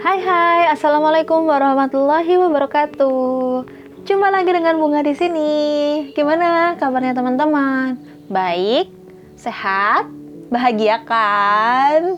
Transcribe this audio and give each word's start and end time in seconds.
Hai 0.00 0.16
hai, 0.24 0.72
assalamualaikum 0.72 1.44
warahmatullahi 1.44 2.40
wabarakatuh. 2.40 3.68
Jumpa 4.08 4.32
lagi 4.32 4.48
dengan 4.48 4.80
Bunga 4.80 5.04
di 5.04 5.12
sini. 5.12 5.52
Gimana 6.16 6.72
kabarnya 6.80 7.12
teman-teman? 7.12 8.00
Baik, 8.32 8.88
sehat, 9.36 10.08
bahagia 10.48 11.04
kan? 11.04 12.16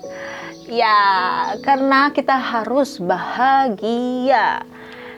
Ya, 0.70 0.94
karena 1.66 2.14
kita 2.14 2.38
harus 2.38 3.02
bahagia. 3.02 4.62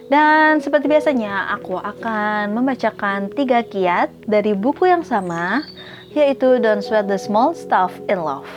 Dan 0.09 0.65
seperti 0.65 0.89
biasanya, 0.89 1.53
aku 1.53 1.77
akan 1.77 2.57
membacakan 2.57 3.29
tiga 3.37 3.61
kiat 3.61 4.09
dari 4.25 4.57
buku 4.57 4.89
yang 4.89 5.05
sama, 5.05 5.69
yaitu 6.17 6.57
Don't 6.65 6.81
Sweat 6.81 7.13
the 7.13 7.21
Small 7.21 7.53
Stuff 7.53 7.93
in 8.09 8.25
Love. 8.25 8.49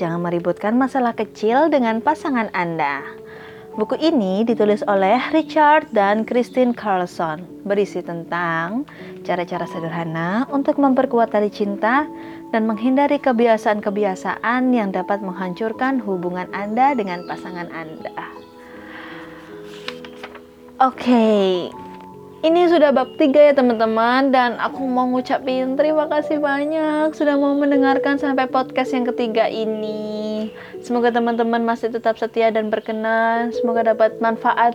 Jangan 0.00 0.24
meributkan 0.24 0.72
masalah 0.80 1.12
kecil 1.12 1.68
dengan 1.68 2.00
pasangan 2.00 2.48
Anda. 2.56 3.20
Buku 3.72 3.96
ini 4.04 4.44
ditulis 4.44 4.84
oleh 4.84 5.16
Richard 5.32 5.88
dan 5.96 6.28
Christine 6.28 6.76
Carlson, 6.76 7.40
berisi 7.64 8.04
tentang 8.04 8.84
cara-cara 9.24 9.64
sederhana 9.64 10.44
untuk 10.52 10.76
memperkuat 10.76 11.32
tali 11.32 11.48
cinta 11.48 12.04
dan 12.52 12.68
menghindari 12.68 13.16
kebiasaan-kebiasaan 13.16 14.76
yang 14.76 14.92
dapat 14.92 15.24
menghancurkan 15.24 16.04
hubungan 16.04 16.52
Anda 16.52 16.92
dengan 16.92 17.24
pasangan 17.24 17.72
Anda. 17.72 18.12
Oke, 20.76 21.00
okay. 21.00 21.48
Ini 22.42 22.66
sudah 22.66 22.90
bab 22.90 23.14
3 23.14 23.30
ya 23.30 23.54
teman-teman 23.54 24.34
dan 24.34 24.58
aku 24.58 24.82
mau 24.82 25.06
ngucapin 25.06 25.78
terima 25.78 26.10
kasih 26.10 26.42
banyak 26.42 27.14
sudah 27.14 27.38
mau 27.38 27.54
mendengarkan 27.54 28.18
sampai 28.18 28.50
podcast 28.50 28.90
yang 28.90 29.06
ketiga 29.06 29.46
ini. 29.46 30.50
Semoga 30.82 31.14
teman-teman 31.14 31.62
masih 31.62 31.94
tetap 31.94 32.18
setia 32.18 32.50
dan 32.50 32.66
berkenan. 32.66 33.54
Semoga 33.54 33.94
dapat 33.94 34.18
manfaat 34.18 34.74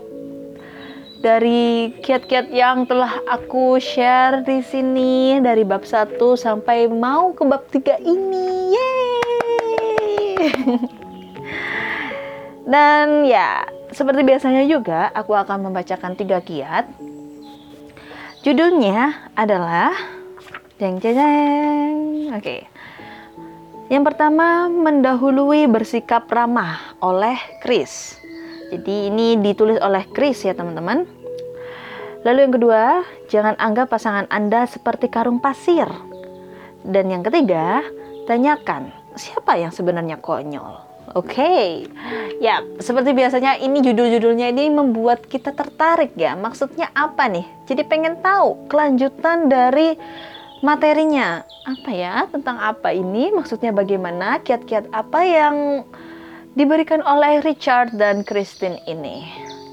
dari 1.20 1.91
kiat-kiat 1.99 2.55
yang 2.55 2.88
telah 2.88 3.19
aku 3.27 3.83
share 3.83 4.47
di 4.47 4.64
sini 4.64 5.44
dari 5.44 5.67
bab 5.67 5.83
1 5.83 6.16
sampai 6.39 6.88
mau 6.88 7.36
ke 7.36 7.44
bab 7.44 7.67
3 7.67 7.99
ini. 7.99 8.80
Yeay! 8.80 10.55
dan 12.72 13.27
ya, 13.27 13.67
seperti 13.92 14.23
biasanya 14.23 14.64
juga 14.64 15.11
aku 15.11 15.36
akan 15.36 15.67
membacakan 15.67 16.16
tiga 16.16 16.39
kiat 16.39 17.06
Judulnya 18.48 19.28
adalah 19.36 19.92
jeng 20.80 21.03
jeng 21.03 21.20
jeng. 21.20 21.95
Oke. 22.31 22.64
Yang 23.92 24.04
pertama 24.08 24.72
mendahului 24.72 25.67
bersikap 25.67 26.31
ramah 26.31 26.95
oleh 27.04 27.36
Chris. 27.59 28.16
Jadi 28.72 29.12
ini 29.12 29.36
ditulis 29.44 29.84
oleh 29.84 30.08
Chris 30.16 30.48
ya 30.48 30.56
teman-teman. 30.56 31.04
Lalu 32.23 32.39
yang 32.48 32.54
kedua, 32.56 32.84
jangan 33.28 33.59
anggap 33.59 33.92
pasangan 33.92 34.31
Anda 34.31 34.64
seperti 34.64 35.11
karung 35.11 35.44
pasir. 35.44 35.92
Dan 36.88 37.11
yang 37.11 37.28
ketiga, 37.28 37.84
tanyakan 38.32 38.95
siapa 39.20 39.59
yang 39.59 39.76
sebenarnya 39.76 40.23
konyol. 40.23 40.86
Oke, 41.16 41.39
okay. 41.39 41.67
ya 42.44 42.59
seperti 42.83 43.16
biasanya 43.16 43.55
ini 43.63 43.80
judul-judulnya 43.80 44.52
ini 44.52 44.67
membuat 44.67 45.23
kita 45.23 45.55
tertarik 45.55 46.11
ya. 46.19 46.36
Maksudnya 46.36 46.91
apa 46.91 47.31
nih? 47.31 47.47
Jadi 47.64 47.88
pengen 47.88 48.19
tahu 48.19 48.67
kelanjutan 48.67 49.47
dari 49.47 49.95
materinya 50.59 51.47
apa 51.64 51.89
ya 51.95 52.27
tentang 52.27 52.59
apa 52.59 52.91
ini? 52.91 53.31
Maksudnya 53.31 53.72
bagaimana? 53.72 54.44
Kiat-kiat 54.44 54.91
apa 54.91 55.23
yang 55.23 55.88
diberikan 56.59 56.99
oleh 56.99 57.39
Richard 57.39 57.95
dan 57.95 58.27
Christine 58.27 58.83
ini? 58.83 59.23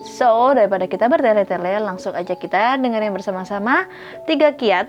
So 0.06 0.54
daripada 0.54 0.86
kita 0.86 1.10
bertele-tele, 1.10 1.82
langsung 1.82 2.14
aja 2.14 2.38
kita 2.38 2.78
dengerin 2.78 3.10
bersama-sama 3.10 3.91
tiga 4.30 4.54
kiat 4.54 4.86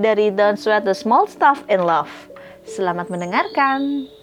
dari 0.00 0.32
Don't 0.32 0.56
Sweat 0.56 0.88
the 0.88 0.96
Small 0.96 1.28
Stuff 1.28 1.60
in 1.68 1.84
Love. 1.84 2.32
Selamat 2.64 3.12
mendengarkan. 3.12 4.15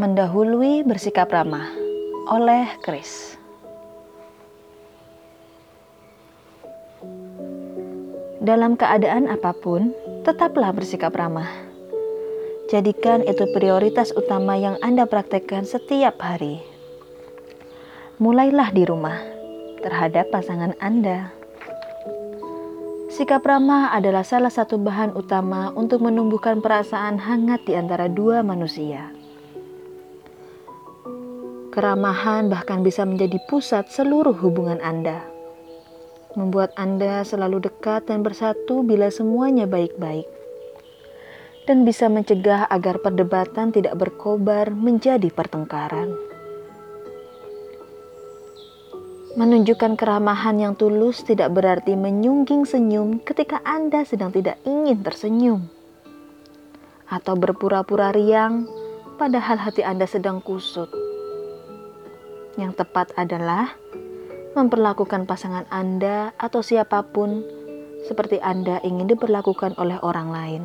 Mendahului 0.00 0.80
bersikap 0.80 1.28
ramah 1.28 1.68
oleh 2.32 2.64
Chris. 2.80 3.36
Dalam 8.40 8.80
keadaan 8.80 9.28
apa 9.28 9.52
pun, 9.52 9.92
tetaplah 10.24 10.72
bersikap 10.72 11.12
ramah. 11.12 11.52
Jadikan 12.72 13.20
itu 13.28 13.44
prioritas 13.52 14.08
utama 14.16 14.56
yang 14.56 14.80
Anda 14.80 15.04
praktekkan 15.04 15.68
setiap 15.68 16.16
hari. 16.24 16.64
Mulailah 18.16 18.72
di 18.72 18.88
rumah 18.88 19.20
terhadap 19.84 20.32
pasangan 20.32 20.72
Anda. 20.80 21.28
Sikap 23.12 23.44
ramah 23.44 23.92
adalah 23.92 24.24
salah 24.24 24.48
satu 24.48 24.80
bahan 24.80 25.12
utama 25.12 25.76
untuk 25.76 26.00
menumbuhkan 26.00 26.64
perasaan 26.64 27.20
hangat 27.20 27.68
di 27.68 27.76
antara 27.76 28.08
dua 28.08 28.40
manusia. 28.40 29.19
Keramahan 31.70 32.50
bahkan 32.50 32.82
bisa 32.82 33.06
menjadi 33.06 33.38
pusat 33.46 33.86
seluruh 33.94 34.34
hubungan 34.42 34.82
Anda. 34.82 35.22
Membuat 36.34 36.74
Anda 36.74 37.22
selalu 37.22 37.62
dekat 37.62 38.10
dan 38.10 38.26
bersatu 38.26 38.82
bila 38.82 39.06
semuanya 39.06 39.70
baik-baik. 39.70 40.26
Dan 41.70 41.86
bisa 41.86 42.10
mencegah 42.10 42.66
agar 42.66 42.98
perdebatan 42.98 43.70
tidak 43.70 43.94
berkobar 43.94 44.74
menjadi 44.74 45.30
pertengkaran. 45.30 46.10
Menunjukkan 49.38 49.94
keramahan 49.94 50.58
yang 50.58 50.74
tulus 50.74 51.22
tidak 51.22 51.54
berarti 51.54 51.94
menyungging 51.94 52.66
senyum 52.66 53.22
ketika 53.22 53.62
Anda 53.62 54.02
sedang 54.02 54.34
tidak 54.34 54.58
ingin 54.66 55.06
tersenyum. 55.06 55.70
Atau 57.06 57.38
berpura-pura 57.38 58.10
riang 58.10 58.66
padahal 59.22 59.62
hati 59.62 59.86
Anda 59.86 60.10
sedang 60.10 60.42
kusut 60.42 61.10
yang 62.60 62.72
tepat 62.76 63.16
adalah 63.16 63.72
memperlakukan 64.52 65.24
pasangan 65.24 65.64
Anda 65.70 66.34
atau 66.36 66.60
siapa 66.60 67.06
pun 67.08 67.42
seperti 68.04 68.40
Anda 68.40 68.82
ingin 68.84 69.08
diperlakukan 69.08 69.78
oleh 69.78 69.96
orang 70.02 70.28
lain. 70.28 70.62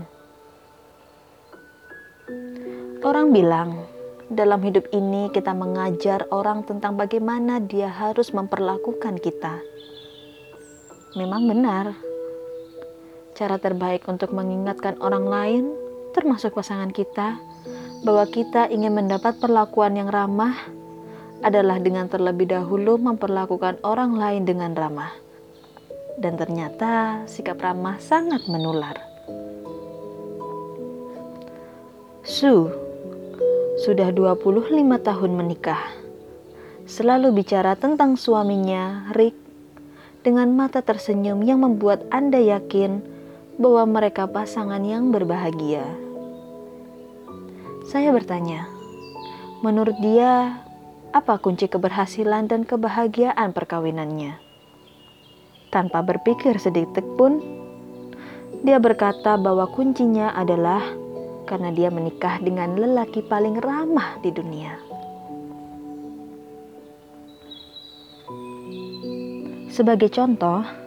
Orang 3.06 3.30
bilang, 3.30 3.86
dalam 4.34 4.66
hidup 4.66 4.90
ini 4.90 5.30
kita 5.30 5.54
mengajar 5.54 6.26
orang 6.34 6.66
tentang 6.66 6.98
bagaimana 6.98 7.62
dia 7.62 7.86
harus 7.86 8.34
memperlakukan 8.34 9.22
kita. 9.22 9.62
Memang 11.14 11.46
benar, 11.46 11.94
cara 13.38 13.62
terbaik 13.62 14.10
untuk 14.10 14.34
mengingatkan 14.34 14.98
orang 14.98 15.26
lain, 15.30 15.64
termasuk 16.18 16.58
pasangan 16.58 16.90
kita, 16.90 17.38
bahwa 18.02 18.26
kita 18.26 18.66
ingin 18.74 18.98
mendapat 18.98 19.38
perlakuan 19.38 19.94
yang 19.94 20.10
ramah 20.10 20.58
adalah 21.46 21.78
dengan 21.78 22.10
terlebih 22.10 22.50
dahulu 22.50 22.98
memperlakukan 22.98 23.78
orang 23.86 24.18
lain 24.18 24.50
dengan 24.50 24.74
ramah. 24.74 25.14
Dan 26.18 26.42
ternyata 26.42 27.22
sikap 27.30 27.62
ramah 27.62 28.02
sangat 28.02 28.50
menular. 28.50 28.98
Su 32.26 32.74
sudah 33.86 34.10
25 34.10 34.42
tahun 34.98 35.32
menikah. 35.38 35.94
Selalu 36.90 37.46
bicara 37.46 37.78
tentang 37.78 38.18
suaminya, 38.18 39.14
Rick, 39.14 39.38
dengan 40.26 40.50
mata 40.58 40.82
tersenyum 40.82 41.46
yang 41.46 41.62
membuat 41.62 42.02
Anda 42.10 42.42
yakin 42.42 43.06
bahwa 43.62 44.02
mereka 44.02 44.26
pasangan 44.26 44.82
yang 44.82 45.14
berbahagia. 45.14 45.86
Saya 47.86 48.10
bertanya, 48.10 48.66
menurut 49.62 49.94
dia, 50.02 50.65
apa 51.16 51.40
kunci 51.40 51.72
keberhasilan 51.72 52.52
dan 52.52 52.68
kebahagiaan 52.68 53.56
perkawinannya. 53.56 54.36
Tanpa 55.72 56.04
berpikir 56.04 56.60
sedikit 56.60 57.08
pun, 57.16 57.40
dia 58.68 58.84
berkata 58.84 59.40
bahwa 59.40 59.72
kuncinya 59.72 60.36
adalah 60.36 60.84
karena 61.48 61.72
dia 61.72 61.88
menikah 61.88 62.44
dengan 62.44 62.76
lelaki 62.76 63.24
paling 63.24 63.56
ramah 63.64 64.20
di 64.20 64.36
dunia. 64.36 64.76
Sebagai 69.72 70.12
contoh, 70.12 70.84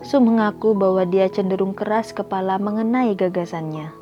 Su 0.00 0.16
mengaku 0.16 0.72
bahwa 0.72 1.04
dia 1.04 1.28
cenderung 1.28 1.76
keras 1.76 2.16
kepala 2.16 2.56
mengenai 2.56 3.12
gagasannya. 3.12 3.92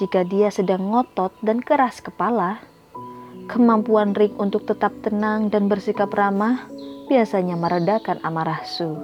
Jika 0.00 0.24
dia 0.24 0.48
sedang 0.48 0.88
ngotot 0.88 1.36
dan 1.44 1.60
keras 1.60 2.00
kepala, 2.00 2.64
Kemampuan 3.52 4.16
Rick 4.16 4.32
untuk 4.40 4.64
tetap 4.64 4.96
tenang 5.04 5.52
dan 5.52 5.68
bersikap 5.68 6.08
ramah 6.16 6.72
biasanya 7.12 7.52
meredakan 7.52 8.16
amarah 8.24 8.64
Su. 8.64 8.96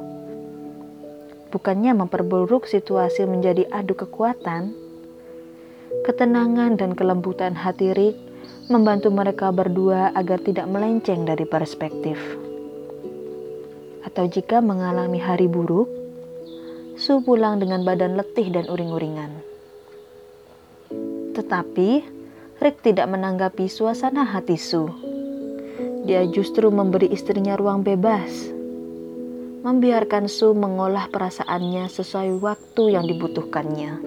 Bukannya 1.53 1.93
memperburuk 1.93 2.65
situasi 2.65 3.29
menjadi 3.29 3.69
adu 3.69 3.93
kekuatan, 3.93 4.73
ketenangan 6.09 6.81
dan 6.81 6.97
kelembutan 6.97 7.53
hati 7.53 7.93
Rick 7.93 8.17
membantu 8.73 9.13
mereka 9.13 9.53
berdua 9.53 10.17
agar 10.17 10.41
tidak 10.41 10.65
melenceng 10.65 11.29
dari 11.29 11.45
perspektif. 11.45 12.17
Atau 14.01 14.33
jika 14.33 14.65
mengalami 14.65 15.21
hari 15.21 15.45
buruk, 15.45 15.93
Su 16.97 17.21
pulang 17.21 17.61
dengan 17.61 17.85
badan 17.85 18.17
letih 18.17 18.49
dan 18.49 18.65
uring-uringan. 18.65 19.45
Tetapi 21.37 22.18
Rick 22.59 22.83
tidak 22.83 23.07
menanggapi 23.07 23.71
suasana 23.71 24.27
hati 24.27 24.59
Su. 24.59 24.91
Dia 26.03 26.27
justru 26.27 26.75
memberi 26.75 27.07
istrinya 27.07 27.55
ruang 27.55 27.87
bebas, 27.87 28.51
membiarkan 29.63 30.27
Su 30.27 30.59
mengolah 30.59 31.07
perasaannya 31.07 31.87
sesuai 31.87 32.35
waktu 32.43 32.99
yang 32.99 33.07
dibutuhkannya. 33.07 34.03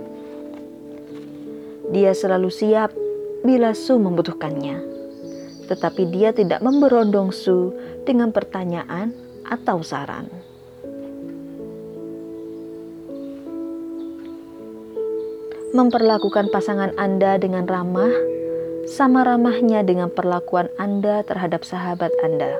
Dia 1.96 2.12
selalu 2.12 2.52
siap 2.52 2.92
bila 3.48 3.72
Su 3.72 3.96
membutuhkannya. 3.96 4.84
Tetapi 5.72 6.12
dia 6.12 6.36
tidak 6.36 6.60
memberondong 6.60 7.32
Su 7.32 7.72
dengan 8.04 8.36
pertanyaan 8.36 9.16
atau 9.48 9.80
saran. 9.80 10.28
Memperlakukan 15.72 16.52
pasangan 16.52 16.92
Anda 17.00 17.40
dengan 17.40 17.64
ramah 17.64 18.41
sama 18.90 19.22
ramahnya 19.22 19.86
dengan 19.86 20.10
perlakuan 20.10 20.70
Anda 20.82 21.22
terhadap 21.22 21.62
sahabat 21.62 22.10
Anda. 22.26 22.58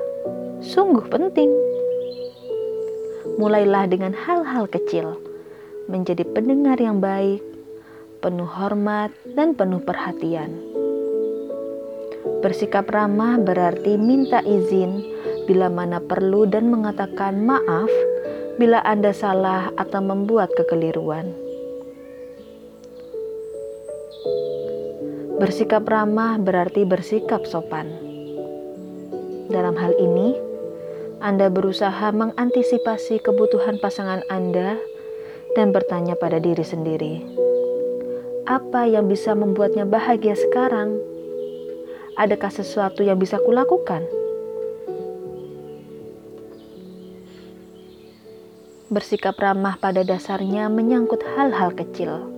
Sungguh 0.62 1.10
penting. 1.10 1.50
Mulailah 3.42 3.90
dengan 3.90 4.14
hal-hal 4.14 4.70
kecil, 4.70 5.18
menjadi 5.90 6.22
pendengar 6.30 6.78
yang 6.78 7.02
baik, 7.02 7.42
penuh 8.22 8.46
hormat, 8.46 9.10
dan 9.34 9.58
penuh 9.58 9.82
perhatian. 9.82 10.54
Bersikap 12.38 12.86
ramah 12.90 13.42
berarti 13.42 13.98
minta 13.98 14.38
izin 14.46 15.02
bila 15.50 15.66
mana 15.66 15.98
perlu 15.98 16.46
dan 16.46 16.70
mengatakan 16.70 17.42
maaf 17.42 17.90
bila 18.62 18.78
Anda 18.86 19.10
salah 19.10 19.74
atau 19.74 19.98
membuat 19.98 20.54
kekeliruan. 20.54 21.41
Bersikap 25.42 25.90
ramah 25.90 26.38
berarti 26.38 26.86
bersikap 26.86 27.42
sopan. 27.50 27.90
Dalam 29.50 29.74
hal 29.74 29.90
ini, 29.98 30.38
Anda 31.18 31.50
berusaha 31.50 32.14
mengantisipasi 32.14 33.18
kebutuhan 33.26 33.82
pasangan 33.82 34.22
Anda 34.30 34.78
dan 35.58 35.74
bertanya 35.74 36.14
pada 36.14 36.38
diri 36.38 36.62
sendiri, 36.62 37.26
apa 38.46 38.86
yang 38.86 39.10
bisa 39.10 39.34
membuatnya 39.34 39.82
bahagia 39.82 40.38
sekarang? 40.38 41.02
Adakah 42.14 42.54
sesuatu 42.54 43.02
yang 43.02 43.18
bisa 43.18 43.42
kulakukan? 43.42 44.06
Bersikap 48.94 49.34
ramah 49.42 49.74
pada 49.82 50.06
dasarnya 50.06 50.70
menyangkut 50.70 51.26
hal-hal 51.34 51.74
kecil. 51.74 52.31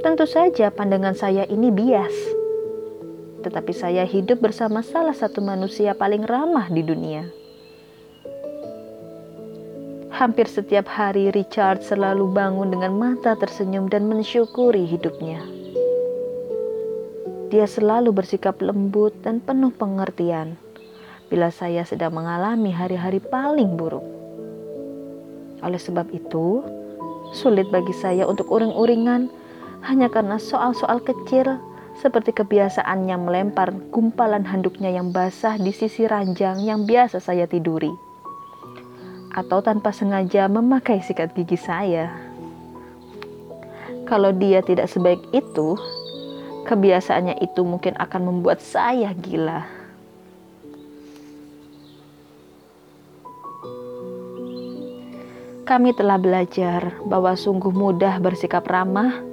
Tentu 0.00 0.24
saja 0.24 0.72
pandangan 0.72 1.12
saya 1.12 1.44
ini 1.44 1.68
bias. 1.68 2.16
Tetapi 3.44 3.68
saya 3.76 4.08
hidup 4.08 4.40
bersama 4.40 4.80
salah 4.80 5.12
satu 5.12 5.44
manusia 5.44 5.92
paling 5.92 6.24
ramah 6.24 6.72
di 6.72 6.80
dunia. 6.80 7.28
Hampir 10.08 10.48
setiap 10.48 10.88
hari 10.88 11.28
Richard 11.36 11.84
selalu 11.84 12.32
bangun 12.32 12.72
dengan 12.72 12.96
mata 12.96 13.36
tersenyum 13.36 13.92
dan 13.92 14.08
mensyukuri 14.08 14.88
hidupnya. 14.88 15.44
Dia 17.52 17.68
selalu 17.68 18.16
bersikap 18.16 18.56
lembut 18.64 19.12
dan 19.20 19.44
penuh 19.44 19.68
pengertian 19.68 20.56
bila 21.28 21.52
saya 21.52 21.84
sedang 21.84 22.16
mengalami 22.16 22.72
hari-hari 22.72 23.20
paling 23.20 23.76
buruk. 23.76 24.04
Oleh 25.60 25.76
sebab 25.76 26.08
itu, 26.08 26.64
sulit 27.36 27.68
bagi 27.68 27.92
saya 27.92 28.24
untuk 28.24 28.48
uring-uringan 28.48 29.28
hanya 29.86 30.12
karena 30.12 30.36
soal-soal 30.36 31.00
kecil 31.00 31.56
seperti 32.00 32.32
kebiasaannya 32.32 33.16
melempar 33.20 33.72
gumpalan 33.92 34.44
handuknya 34.44 34.88
yang 34.88 35.12
basah 35.12 35.60
di 35.60 35.72
sisi 35.72 36.08
ranjang 36.08 36.64
yang 36.64 36.88
biasa 36.88 37.20
saya 37.20 37.44
tiduri 37.44 37.92
atau 39.30 39.62
tanpa 39.62 39.94
sengaja 39.94 40.50
memakai 40.50 40.98
sikat 41.02 41.30
gigi 41.38 41.54
saya. 41.54 42.10
Kalau 44.10 44.34
dia 44.34 44.58
tidak 44.58 44.90
sebaik 44.90 45.22
itu, 45.30 45.78
kebiasaannya 46.66 47.38
itu 47.38 47.62
mungkin 47.62 47.94
akan 47.94 48.22
membuat 48.26 48.58
saya 48.58 49.14
gila. 49.14 49.62
Kami 55.62 55.94
telah 55.94 56.18
belajar 56.18 56.98
bahwa 57.06 57.38
sungguh 57.38 57.70
mudah 57.70 58.18
bersikap 58.18 58.66
ramah 58.66 59.29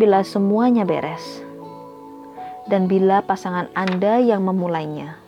bila 0.00 0.24
semuanya 0.24 0.88
beres, 0.88 1.42
dan 2.70 2.88
bila 2.88 3.20
pasangan 3.24 3.68
Anda 3.76 4.22
yang 4.22 4.46
memulainya. 4.46 5.18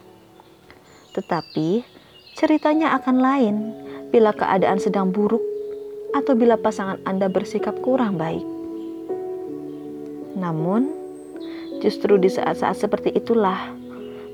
Tetapi 1.12 1.84
ceritanya 2.34 2.96
akan 2.98 3.16
lain 3.20 3.56
bila 4.10 4.30
keadaan 4.32 4.78
sedang 4.78 5.10
buruk 5.10 5.42
atau 6.14 6.38
bila 6.38 6.54
pasangan 6.54 7.02
Anda 7.02 7.26
bersikap 7.26 7.78
kurang 7.82 8.16
baik. 8.16 8.46
Namun, 10.38 10.90
justru 11.82 12.18
di 12.18 12.30
saat-saat 12.30 12.78
seperti 12.78 13.14
itulah 13.14 13.74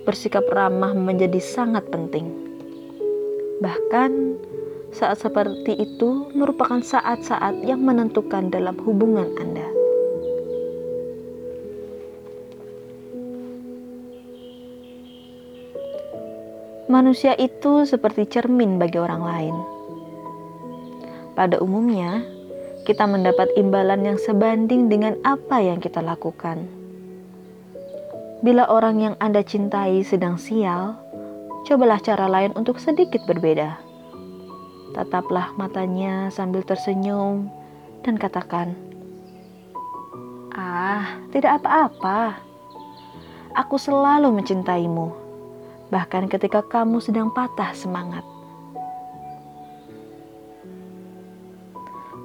bersikap 0.04 0.44
ramah 0.48 0.96
menjadi 0.96 1.40
sangat 1.40 1.88
penting. 1.92 2.28
Bahkan, 3.60 4.10
saat 4.90 5.22
seperti 5.22 5.78
itu 5.78 6.34
merupakan 6.34 6.82
saat-saat 6.82 7.62
yang 7.62 7.84
menentukan 7.86 8.50
dalam 8.50 8.74
hubungan 8.82 9.30
Anda. 9.38 9.69
Manusia 16.90 17.38
itu 17.38 17.86
seperti 17.86 18.26
cermin 18.26 18.74
bagi 18.74 18.98
orang 18.98 19.22
lain. 19.22 19.56
Pada 21.38 21.62
umumnya, 21.62 22.26
kita 22.82 23.06
mendapat 23.06 23.46
imbalan 23.54 24.02
yang 24.02 24.18
sebanding 24.18 24.90
dengan 24.90 25.14
apa 25.22 25.62
yang 25.62 25.78
kita 25.78 26.02
lakukan. 26.02 26.66
Bila 28.42 28.66
orang 28.66 28.98
yang 28.98 29.14
Anda 29.22 29.46
cintai 29.46 30.02
sedang 30.02 30.34
sial, 30.34 30.98
cobalah 31.62 32.02
cara 32.02 32.26
lain 32.26 32.58
untuk 32.58 32.82
sedikit 32.82 33.22
berbeda. 33.22 33.78
Tataplah 34.90 35.54
matanya 35.54 36.26
sambil 36.34 36.66
tersenyum 36.66 37.54
dan 38.02 38.18
katakan, 38.18 38.74
"Ah, 40.50 41.22
tidak 41.30 41.62
apa-apa. 41.62 42.42
Aku 43.54 43.78
selalu 43.78 44.34
mencintaimu." 44.42 45.29
Bahkan 45.90 46.30
ketika 46.30 46.62
kamu 46.62 47.02
sedang 47.02 47.28
patah 47.34 47.74
semangat. 47.74 48.22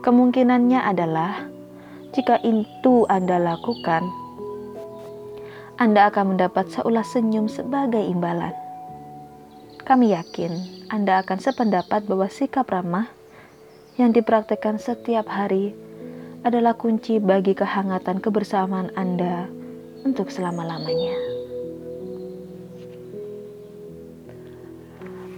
Kemungkinannya 0.05 0.85
adalah 0.85 1.49
jika 2.13 2.37
itu 2.45 3.09
Anda 3.09 3.41
lakukan, 3.41 4.05
Anda 5.81 6.13
akan 6.13 6.37
mendapat 6.37 6.69
seulas 6.71 7.11
senyum 7.11 7.49
sebagai 7.49 8.05
imbalan. 8.05 8.53
Kami 9.81 10.13
yakin 10.13 10.53
Anda 10.93 11.25
akan 11.25 11.41
sependapat 11.41 12.05
bahwa 12.05 12.29
sikap 12.29 12.69
ramah 12.69 13.09
yang 13.97 14.13
dipraktekkan 14.13 14.77
setiap 14.77 15.25
hari 15.25 15.73
adalah 16.45 16.77
kunci 16.77 17.17
bagi 17.17 17.57
kehangatan 17.57 18.21
kebersamaan 18.21 18.93
Anda 18.93 19.49
untuk 20.05 20.29
selama-lamanya. 20.29 21.34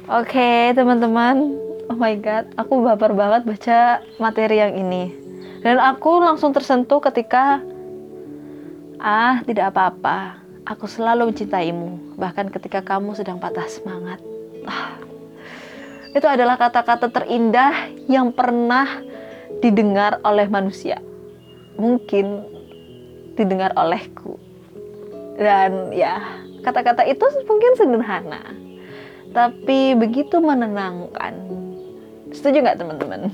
Oke, 0.08 0.40
okay, 0.40 0.72
teman-teman. 0.72 1.60
Oh 1.92 2.00
my 2.00 2.16
god, 2.24 2.48
aku 2.56 2.80
baper 2.80 3.12
banget 3.12 3.44
baca 3.44 3.80
materi 4.24 4.64
yang 4.64 4.72
ini. 4.80 5.12
Dan 5.60 5.84
aku 5.84 6.24
langsung 6.24 6.56
tersentuh 6.56 7.04
ketika 7.04 7.60
ah, 9.04 9.44
tidak 9.44 9.76
apa-apa. 9.76 10.40
Aku 10.64 10.88
selalu 10.88 11.36
mencintaimu, 11.36 12.16
bahkan 12.16 12.48
ketika 12.48 12.80
kamu 12.80 13.20
sedang 13.20 13.36
patah 13.36 13.68
semangat. 13.68 14.24
Ah, 14.64 14.96
itu 16.16 16.24
adalah 16.24 16.56
kata-kata 16.56 17.12
terindah 17.12 17.92
yang 18.08 18.32
pernah 18.32 18.88
didengar 19.60 20.24
oleh 20.24 20.48
manusia. 20.48 21.04
Mungkin 21.76 22.48
didengar 23.36 23.76
olehku. 23.76 24.40
Dan 25.36 25.92
ya, 25.92 26.24
kata-kata 26.64 27.04
itu 27.04 27.28
mungkin 27.44 27.76
sederhana 27.76 28.67
tapi 29.38 29.94
begitu 29.94 30.42
menenangkan. 30.42 31.38
Setuju 32.34 32.58
nggak 32.66 32.82
teman-teman? 32.82 33.30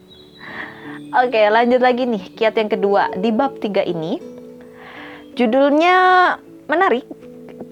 Oke, 1.20 1.40
lanjut 1.52 1.84
lagi 1.84 2.08
nih. 2.08 2.32
Kiat 2.32 2.56
yang 2.56 2.72
kedua 2.72 3.12
di 3.12 3.28
bab 3.28 3.60
3 3.60 3.84
ini. 3.92 4.16
Judulnya 5.36 5.96
menarik. 6.64 7.04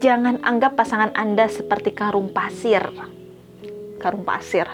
Jangan 0.05 0.45
anggap 0.45 0.77
pasangan 0.77 1.17
Anda 1.17 1.49
seperti 1.49 1.97
karung 1.97 2.29
pasir. 2.29 2.85
Karung 4.05 4.29
pasir. 4.29 4.69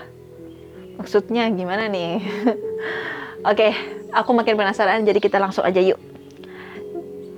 Maksudnya 0.99 1.47
gimana 1.55 1.87
nih? 1.87 2.19
Oke, 3.51 3.71
aku 4.11 4.31
makin 4.35 4.59
penasaran 4.59 5.07
jadi 5.07 5.23
kita 5.23 5.39
langsung 5.39 5.63
aja 5.63 5.79
yuk. 5.79 6.03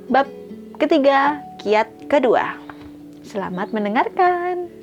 Bab 0.09 0.25
ketiga, 0.81 1.45
kiat 1.61 2.09
kedua. 2.09 2.57
Selamat 3.23 3.77
mendengarkan. 3.77 4.82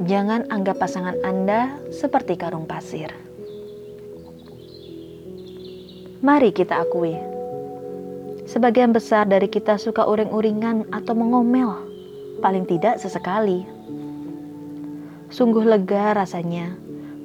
Jangan 0.00 0.48
anggap 0.48 0.80
pasangan 0.80 1.12
Anda 1.20 1.76
seperti 1.92 2.40
karung 2.40 2.64
pasir. 2.64 3.12
Mari 6.24 6.56
kita 6.56 6.80
akui, 6.80 7.12
sebagian 8.48 8.96
besar 8.96 9.28
dari 9.28 9.44
kita 9.52 9.76
suka 9.76 10.08
uring-uringan 10.08 10.88
atau 10.88 11.12
mengomel, 11.12 11.84
paling 12.40 12.64
tidak 12.64 12.96
sesekali. 12.96 13.68
Sungguh 15.28 15.68
lega 15.68 16.16
rasanya 16.16 16.72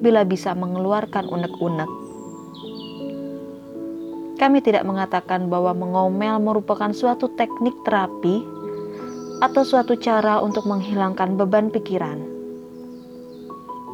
bila 0.04 0.28
bisa 0.28 0.52
mengeluarkan 0.52 1.32
unek-unek. 1.32 1.92
Kami 4.36 4.60
tidak 4.60 4.84
mengatakan 4.84 5.48
bahwa 5.48 5.72
mengomel 5.72 6.44
merupakan 6.44 6.92
suatu 6.92 7.32
teknik 7.40 7.88
terapi 7.88 8.44
atau 9.40 9.64
suatu 9.64 9.96
cara 9.96 10.44
untuk 10.44 10.68
menghilangkan 10.68 11.40
beban 11.40 11.72
pikiran 11.72 12.35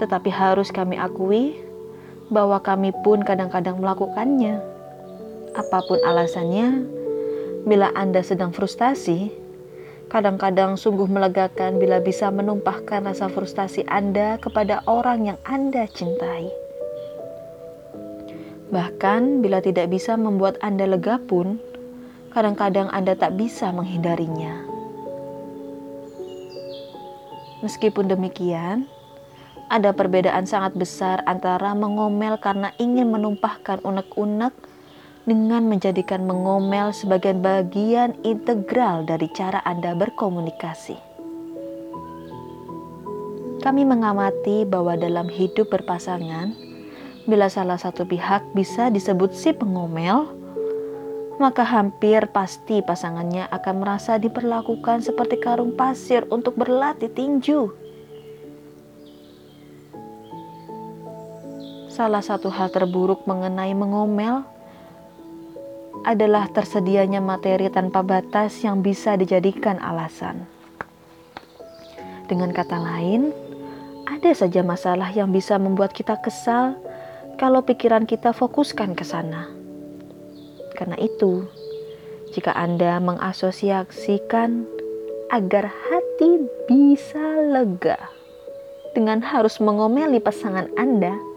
tetapi 0.01 0.33
harus 0.33 0.73
kami 0.73 0.97
akui 0.97 1.61
bahwa 2.33 2.57
kami 2.57 2.89
pun 3.05 3.21
kadang-kadang 3.21 3.77
melakukannya. 3.77 4.57
Apa 5.53 5.85
pun 5.85 6.01
alasannya, 6.01 6.81
bila 7.69 7.93
Anda 7.93 8.25
sedang 8.25 8.49
frustasi, 8.49 9.29
kadang-kadang 10.09 10.73
sungguh 10.73 11.05
melegakan 11.05 11.77
bila 11.77 12.01
bisa 12.01 12.33
menumpahkan 12.33 13.05
rasa 13.05 13.29
frustasi 13.29 13.85
Anda 13.85 14.41
kepada 14.41 14.81
orang 14.89 15.29
yang 15.29 15.39
Anda 15.45 15.85
cintai. 15.85 16.49
Bahkan 18.73 19.43
bila 19.45 19.61
tidak 19.61 19.91
bisa 19.91 20.17
membuat 20.17 20.57
Anda 20.65 20.87
lega 20.87 21.19
pun, 21.19 21.59
kadang-kadang 22.31 22.89
Anda 22.89 23.13
tak 23.13 23.35
bisa 23.35 23.69
menghindarinya. 23.75 24.65
Meskipun 27.61 28.09
demikian, 28.09 28.89
ada 29.71 29.95
perbedaan 29.95 30.43
sangat 30.43 30.75
besar 30.75 31.23
antara 31.23 31.71
mengomel 31.71 32.35
karena 32.43 32.75
ingin 32.75 33.07
menumpahkan 33.07 33.79
unek-unek 33.87 34.51
dengan 35.23 35.63
menjadikan 35.63 36.27
mengomel 36.27 36.91
sebagai 36.91 37.31
bagian 37.39 38.19
integral 38.27 39.07
dari 39.07 39.31
cara 39.31 39.63
Anda 39.63 39.95
berkomunikasi. 39.95 40.99
Kami 43.63 43.87
mengamati 43.87 44.67
bahwa 44.67 44.99
dalam 44.99 45.31
hidup 45.31 45.71
berpasangan, 45.71 46.51
bila 47.23 47.47
salah 47.47 47.79
satu 47.79 48.03
pihak 48.03 48.51
bisa 48.51 48.91
disebut 48.91 49.31
si 49.31 49.55
pengomel, 49.55 50.35
maka 51.39 51.63
hampir 51.63 52.27
pasti 52.35 52.83
pasangannya 52.83 53.47
akan 53.53 53.75
merasa 53.79 54.19
diperlakukan 54.19 55.05
seperti 55.05 55.39
karung 55.39 55.79
pasir 55.79 56.27
untuk 56.27 56.59
berlatih 56.59 57.13
tinju 57.13 57.90
Salah 62.01 62.25
satu 62.25 62.49
hal 62.49 62.73
terburuk 62.73 63.29
mengenai 63.29 63.77
mengomel 63.77 64.41
adalah 66.01 66.49
tersedianya 66.49 67.21
materi 67.21 67.69
tanpa 67.69 68.01
batas 68.01 68.57
yang 68.65 68.81
bisa 68.81 69.13
dijadikan 69.13 69.77
alasan. 69.77 70.49
Dengan 72.25 72.57
kata 72.57 72.73
lain, 72.81 73.29
ada 74.09 74.33
saja 74.33 74.65
masalah 74.65 75.13
yang 75.13 75.29
bisa 75.29 75.61
membuat 75.61 75.93
kita 75.93 76.17
kesal 76.25 76.73
kalau 77.37 77.61
pikiran 77.61 78.09
kita 78.09 78.33
fokuskan 78.33 78.97
ke 78.97 79.05
sana. 79.05 79.53
Karena 80.73 80.97
itu, 80.97 81.45
jika 82.33 82.49
Anda 82.57 82.97
mengasosiasikan 82.97 84.65
agar 85.29 85.69
hati 85.69 86.49
bisa 86.65 87.45
lega 87.45 88.01
dengan 88.97 89.21
harus 89.21 89.61
mengomeli 89.61 90.17
pasangan 90.17 90.65
Anda, 90.81 91.29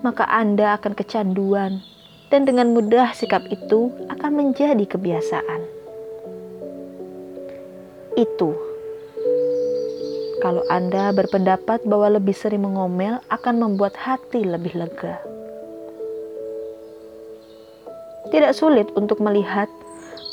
maka 0.00 0.26
Anda 0.30 0.78
akan 0.78 0.94
kecanduan, 0.94 1.82
dan 2.28 2.44
dengan 2.44 2.70
mudah 2.76 3.12
sikap 3.16 3.46
itu 3.50 3.90
akan 4.12 4.32
menjadi 4.34 4.84
kebiasaan. 4.84 5.60
Itu 8.18 8.50
kalau 10.38 10.62
Anda 10.70 11.10
berpendapat 11.10 11.82
bahwa 11.82 12.14
lebih 12.14 12.34
sering 12.34 12.62
mengomel 12.62 13.18
akan 13.26 13.54
membuat 13.58 13.98
hati 13.98 14.46
lebih 14.46 14.78
lega. 14.78 15.18
Tidak 18.30 18.52
sulit 18.54 18.86
untuk 18.94 19.18
melihat 19.18 19.66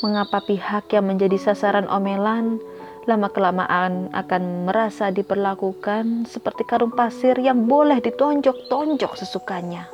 mengapa 0.04 0.44
pihak 0.44 0.92
yang 0.92 1.10
menjadi 1.10 1.40
sasaran 1.40 1.88
omelan 1.90 2.62
lama-kelamaan 3.06 4.10
akan 4.10 4.66
merasa 4.66 5.14
diperlakukan 5.14 6.26
seperti 6.26 6.66
karung 6.66 6.90
pasir 6.90 7.38
yang 7.38 7.70
boleh 7.70 8.02
ditonjok-tonjok 8.02 9.14
sesukanya. 9.14 9.86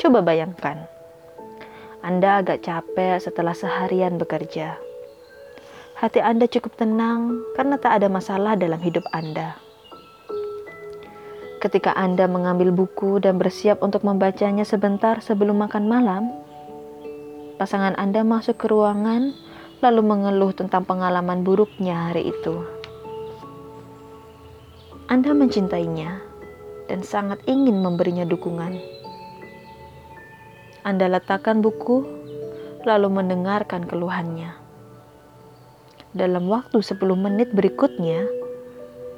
Coba 0.00 0.24
bayangkan, 0.24 0.88
Anda 2.00 2.40
agak 2.40 2.64
capek 2.64 3.20
setelah 3.20 3.52
seharian 3.52 4.16
bekerja. 4.16 4.80
Hati 6.00 6.24
Anda 6.24 6.48
cukup 6.48 6.74
tenang 6.80 7.44
karena 7.52 7.76
tak 7.76 8.00
ada 8.00 8.08
masalah 8.08 8.56
dalam 8.56 8.80
hidup 8.80 9.04
Anda. 9.12 9.54
Ketika 11.60 11.94
Anda 11.94 12.26
mengambil 12.26 12.74
buku 12.74 13.22
dan 13.22 13.38
bersiap 13.38 13.84
untuk 13.84 14.02
membacanya 14.02 14.66
sebentar 14.66 15.22
sebelum 15.22 15.62
makan 15.62 15.84
malam, 15.86 16.32
pasangan 17.60 17.94
Anda 17.94 18.26
masuk 18.26 18.58
ke 18.58 18.66
ruangan 18.66 19.30
lalu 19.82 20.00
mengeluh 20.06 20.54
tentang 20.54 20.86
pengalaman 20.86 21.42
buruknya 21.42 22.08
hari 22.08 22.30
itu. 22.30 22.62
Anda 25.10 25.34
mencintainya 25.34 26.22
dan 26.86 27.02
sangat 27.02 27.42
ingin 27.50 27.82
memberinya 27.82 28.22
dukungan. 28.22 28.78
Anda 30.86 31.10
letakkan 31.10 31.58
buku, 31.66 32.06
lalu 32.86 33.10
mendengarkan 33.10 33.82
keluhannya. 33.90 34.54
Dalam 36.14 36.46
waktu 36.46 36.78
10 36.78 37.02
menit 37.18 37.50
berikutnya, 37.50 38.22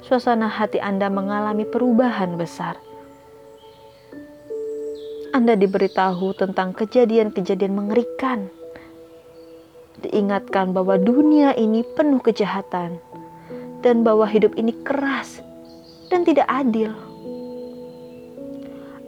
suasana 0.01 0.49
hati 0.49 0.81
Anda 0.81 1.13
mengalami 1.13 1.69
perubahan 1.69 2.41
besar. 2.41 2.81
Anda 5.29 5.53
diberitahu 5.53 6.33
tentang 6.39 6.73
kejadian-kejadian 6.73 7.73
mengerikan 7.75 8.47
diingatkan 10.05 10.71
bahwa 10.71 11.01
dunia 11.01 11.57
ini 11.57 11.81
penuh 11.97 12.21
kejahatan 12.21 13.01
dan 13.81 14.05
bahwa 14.05 14.29
hidup 14.29 14.53
ini 14.55 14.73
keras 14.85 15.41
dan 16.13 16.21
tidak 16.21 16.45
adil. 16.45 16.93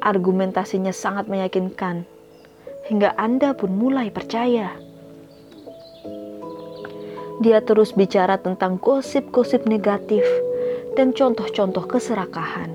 Argumentasinya 0.01 0.93
sangat 0.93 1.29
meyakinkan 1.29 2.05
hingga 2.89 3.13
Anda 3.19 3.53
pun 3.53 3.77
mulai 3.77 4.09
percaya. 4.09 4.73
Dia 7.37 7.61
terus 7.61 7.93
bicara 7.93 8.41
tentang 8.41 8.81
gosip-gosip 8.81 9.69
negatif 9.69 10.25
dan 10.97 11.13
contoh-contoh 11.13 11.85
keserakahan. 11.85 12.73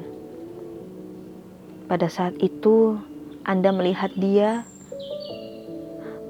Pada 1.90 2.06
saat 2.06 2.38
itu, 2.38 2.94
Anda 3.42 3.74
melihat 3.74 4.14
dia, 4.14 4.62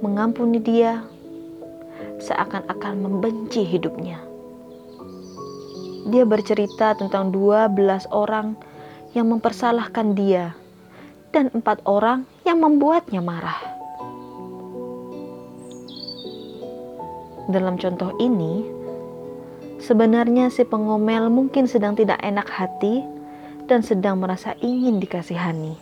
mengampuni 0.01 0.65
dia, 0.65 1.05
seakan-akan 2.23 2.95
membenci 3.03 3.67
hidupnya. 3.67 4.23
Dia 6.07 6.27
bercerita 6.27 6.95
tentang 6.99 7.31
12 7.31 8.11
orang 8.11 8.59
yang 9.15 9.31
mempersalahkan 9.31 10.15
dia 10.19 10.55
dan 11.31 11.49
empat 11.55 11.83
orang 11.87 12.27
yang 12.43 12.59
membuatnya 12.59 13.23
marah. 13.23 13.59
Dalam 17.51 17.75
contoh 17.79 18.15
ini, 18.23 18.63
sebenarnya 19.83 20.49
si 20.49 20.63
pengomel 20.63 21.27
mungkin 21.29 21.67
sedang 21.67 21.99
tidak 21.99 22.23
enak 22.23 22.47
hati 22.47 23.03
dan 23.67 23.83
sedang 23.83 24.19
merasa 24.23 24.55
ingin 24.63 25.03
dikasihani. 25.03 25.75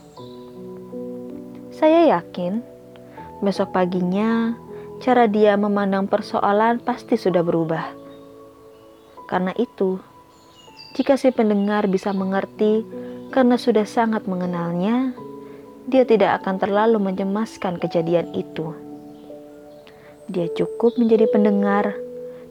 Saya 1.72 2.20
yakin 2.20 2.60
besok 3.40 3.72
paginya 3.72 4.52
cara 5.00 5.24
dia 5.24 5.56
memandang 5.56 6.04
persoalan 6.04 6.78
pasti 6.84 7.16
sudah 7.16 7.40
berubah. 7.40 7.96
Karena 9.26 9.56
itu, 9.56 9.96
jika 10.92 11.16
si 11.16 11.32
pendengar 11.32 11.88
bisa 11.88 12.12
mengerti 12.12 12.84
karena 13.32 13.56
sudah 13.56 13.88
sangat 13.88 14.28
mengenalnya, 14.28 15.16
dia 15.88 16.04
tidak 16.04 16.44
akan 16.44 16.60
terlalu 16.60 17.00
mencemaskan 17.00 17.80
kejadian 17.80 18.28
itu. 18.36 18.76
Dia 20.28 20.46
cukup 20.52 20.94
menjadi 21.00 21.26
pendengar 21.32 21.96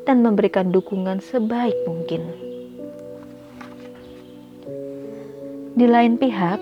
dan 0.10 0.26
memberikan 0.26 0.74
dukungan 0.74 1.22
sebaik 1.22 1.78
mungkin. 1.86 2.26
Di 5.78 5.88
lain 5.88 6.20
pihak, 6.20 6.60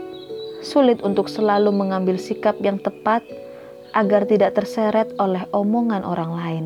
sulit 0.62 1.01
untuk 1.01 1.32
selalu 1.32 1.74
mengambil 1.74 2.20
sikap 2.20 2.60
yang 2.62 2.77
tepat 2.77 3.25
agar 3.91 4.27
tidak 4.27 4.56
terseret 4.58 5.12
oleh 5.20 5.44
omongan 5.51 6.03
orang 6.03 6.32
lain. 6.32 6.65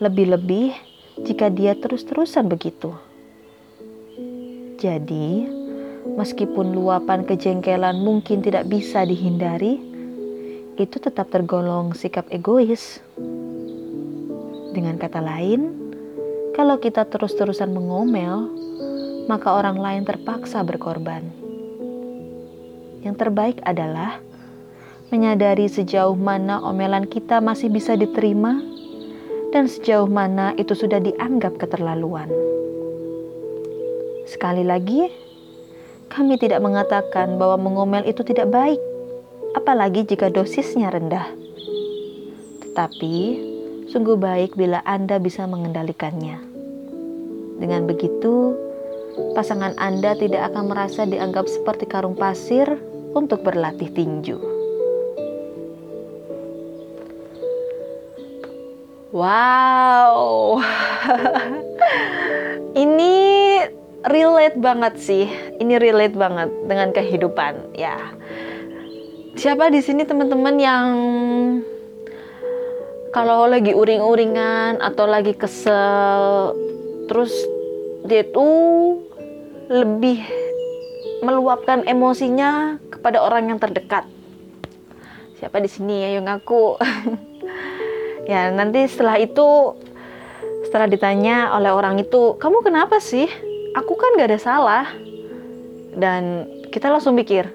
Lebih-lebih 0.00 0.72
jika 1.24 1.52
dia 1.52 1.76
terus-terusan 1.76 2.48
begitu. 2.48 2.96
Jadi, 4.80 5.44
meskipun 6.16 6.72
luapan 6.72 7.28
kejengkelan 7.28 8.00
mungkin 8.00 8.40
tidak 8.40 8.64
bisa 8.64 9.04
dihindari, 9.04 9.76
itu 10.80 10.96
tetap 10.96 11.28
tergolong 11.28 11.92
sikap 11.92 12.24
egois. 12.32 13.04
Dengan 14.72 14.96
kata 14.96 15.20
lain, 15.20 15.76
kalau 16.56 16.80
kita 16.80 17.04
terus-terusan 17.04 17.68
mengomel, 17.68 18.48
maka 19.28 19.52
orang 19.52 19.76
lain 19.76 20.02
terpaksa 20.08 20.64
berkorban. 20.64 21.28
Yang 23.04 23.16
terbaik 23.20 23.60
adalah 23.68 24.20
menyadari 25.10 25.66
sejauh 25.66 26.14
mana 26.14 26.62
omelan 26.62 27.02
kita 27.10 27.42
masih 27.42 27.66
bisa 27.66 27.98
diterima 27.98 28.62
dan 29.50 29.66
sejauh 29.66 30.06
mana 30.06 30.54
itu 30.54 30.78
sudah 30.78 31.02
dianggap 31.02 31.58
keterlaluan. 31.58 32.30
Sekali 34.30 34.62
lagi, 34.62 35.10
kami 36.06 36.38
tidak 36.38 36.62
mengatakan 36.62 37.34
bahwa 37.34 37.58
mengomel 37.58 38.06
itu 38.06 38.22
tidak 38.22 38.54
baik, 38.54 38.78
apalagi 39.58 40.06
jika 40.06 40.30
dosisnya 40.30 40.94
rendah. 40.94 41.26
Tetapi, 42.62 43.14
sungguh 43.90 44.14
baik 44.14 44.54
bila 44.54 44.78
Anda 44.86 45.18
bisa 45.18 45.42
mengendalikannya. 45.50 46.38
Dengan 47.58 47.90
begitu, 47.90 48.54
pasangan 49.34 49.74
Anda 49.74 50.14
tidak 50.14 50.54
akan 50.54 50.70
merasa 50.70 51.02
dianggap 51.02 51.50
seperti 51.50 51.90
karung 51.90 52.14
pasir 52.14 52.70
untuk 53.18 53.42
berlatih 53.42 53.90
tinju. 53.90 54.59
Wow, 59.10 60.62
ini 62.78 63.14
relate 64.06 64.54
banget 64.54 65.02
sih. 65.02 65.26
Ini 65.58 65.82
relate 65.82 66.14
banget 66.14 66.46
dengan 66.70 66.94
kehidupan, 66.94 67.74
ya. 67.74 67.98
Siapa 69.34 69.66
di 69.74 69.82
sini 69.82 70.06
teman-teman 70.06 70.54
yang 70.62 70.86
kalau 73.10 73.50
lagi 73.50 73.74
uring-uringan 73.74 74.78
atau 74.78 75.10
lagi 75.10 75.34
kesel, 75.34 76.54
terus 77.10 77.34
dia 78.06 78.22
tuh 78.30 79.02
lebih 79.66 80.22
meluapkan 81.26 81.82
emosinya 81.82 82.78
kepada 82.94 83.26
orang 83.26 83.50
yang 83.50 83.58
terdekat. 83.58 84.06
Siapa 85.42 85.58
di 85.58 85.66
sini 85.66 85.98
ya 85.98 86.08
yang 86.14 86.30
ngaku? 86.30 86.78
ya 88.30 88.54
nanti 88.54 88.86
setelah 88.86 89.18
itu 89.18 89.74
setelah 90.62 90.86
ditanya 90.86 91.50
oleh 91.50 91.74
orang 91.74 91.98
itu 91.98 92.38
kamu 92.38 92.62
kenapa 92.62 93.02
sih? 93.02 93.26
Aku 93.74 93.98
kan 93.98 94.14
gak 94.14 94.30
ada 94.30 94.38
salah. 94.38 94.86
Dan 95.90 96.46
kita 96.70 96.86
langsung 96.86 97.18
mikir 97.18 97.50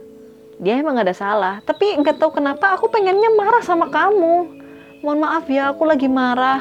dia 0.59 0.75
emang 0.75 0.99
gak 0.99 1.07
ada 1.07 1.15
salah. 1.15 1.55
Tapi 1.63 1.95
nggak 1.95 2.19
tahu 2.19 2.43
kenapa 2.43 2.75
aku 2.75 2.91
pengennya 2.91 3.31
marah 3.31 3.63
sama 3.63 3.87
kamu. 3.87 4.63
Mohon 4.99 5.19
maaf 5.23 5.47
ya 5.47 5.71
aku 5.71 5.87
lagi 5.87 6.11
marah 6.11 6.59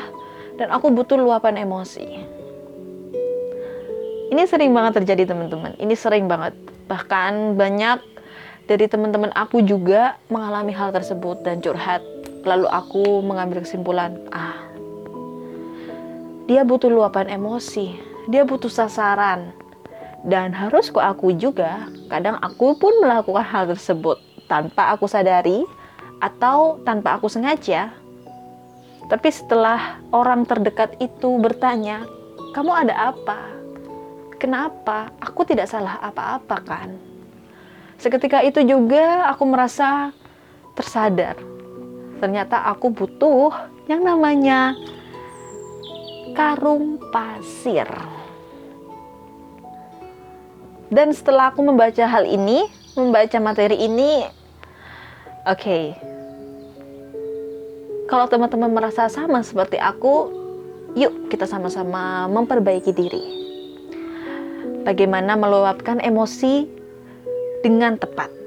dan 0.54 0.70
aku 0.70 0.94
butuh 0.94 1.18
luapan 1.18 1.58
emosi. 1.66 2.06
Ini 4.30 4.42
sering 4.46 4.70
banget 4.70 5.02
terjadi 5.02 5.34
teman-teman. 5.34 5.74
Ini 5.78 5.94
sering 5.98 6.30
banget. 6.30 6.54
Bahkan 6.86 7.58
banyak 7.58 7.98
dari 8.70 8.86
teman-teman 8.86 9.34
aku 9.34 9.58
juga 9.62 10.22
mengalami 10.30 10.70
hal 10.70 10.94
tersebut 10.94 11.42
dan 11.42 11.58
curhat 11.58 12.13
Lalu 12.44 12.68
aku 12.68 13.24
mengambil 13.24 13.64
kesimpulan, 13.64 14.20
ah, 14.28 14.60
dia 16.44 16.60
butuh 16.60 16.92
luapan 16.92 17.40
emosi, 17.40 17.96
dia 18.28 18.44
butuh 18.44 18.68
sasaran. 18.68 19.48
Dan 20.24 20.52
harus 20.52 20.92
ku 20.92 21.00
aku 21.00 21.32
juga, 21.36 21.88
kadang 22.12 22.36
aku 22.44 22.76
pun 22.76 22.92
melakukan 23.00 23.44
hal 23.44 23.64
tersebut 23.72 24.20
tanpa 24.44 24.92
aku 24.92 25.08
sadari 25.08 25.64
atau 26.20 26.80
tanpa 26.84 27.16
aku 27.16 27.32
sengaja. 27.32 27.92
Tapi 29.08 29.28
setelah 29.28 30.00
orang 30.12 30.44
terdekat 30.44 30.96
itu 31.00 31.40
bertanya, 31.40 32.04
"Kamu 32.52 32.72
ada 32.72 33.12
apa? 33.12 33.40
Kenapa? 34.36 35.12
Aku 35.20 35.48
tidak 35.48 35.68
salah 35.68 35.96
apa-apa 36.00 36.56
kan?" 36.64 36.92
Seketika 37.96 38.44
itu 38.44 38.60
juga 38.64 39.28
aku 39.32 39.48
merasa 39.48 40.12
tersadar 40.76 41.53
ternyata 42.18 42.66
aku 42.70 42.90
butuh 42.92 43.50
yang 43.86 44.02
namanya 44.04 44.74
karung 46.34 46.98
pasir. 47.14 47.86
Dan 50.90 51.10
setelah 51.10 51.50
aku 51.50 51.64
membaca 51.64 52.04
hal 52.06 52.28
ini, 52.28 52.70
membaca 52.94 53.38
materi 53.42 53.82
ini, 53.82 54.22
oke. 55.48 55.58
Okay, 55.58 55.84
kalau 58.04 58.28
teman-teman 58.28 58.70
merasa 58.70 59.08
sama 59.08 59.40
seperti 59.40 59.80
aku, 59.80 60.30
yuk 60.94 61.32
kita 61.32 61.48
sama-sama 61.48 62.30
memperbaiki 62.30 62.92
diri. 62.92 63.24
Bagaimana 64.84 65.34
meluapkan 65.34 65.98
emosi 66.04 66.68
dengan 67.64 67.96
tepat 67.96 68.43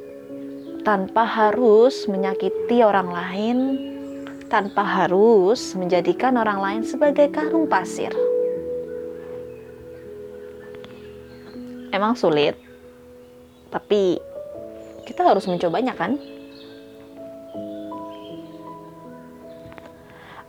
tanpa 0.88 1.28
harus 1.28 2.08
menyakiti 2.08 2.80
orang 2.80 3.12
lain, 3.12 3.58
tanpa 4.48 4.88
harus 4.88 5.76
menjadikan 5.76 6.40
orang 6.40 6.64
lain 6.64 6.82
sebagai 6.88 7.28
karung 7.28 7.68
pasir. 7.68 8.16
Emang 11.92 12.16
sulit, 12.16 12.56
tapi 13.68 14.16
kita 15.04 15.28
harus 15.28 15.44
mencobanya, 15.52 15.92
kan? 15.92 16.16